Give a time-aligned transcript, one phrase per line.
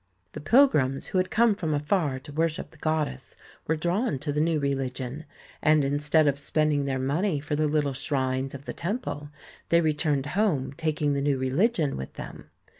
[0.31, 3.35] The pilgrims, who had come from afar to worship the goddess,
[3.67, 5.25] were drawn to the new religion,
[5.61, 9.29] and instead of spending their money for the little shrines of the temple,
[9.69, 12.49] they returned home taking the new religion with them.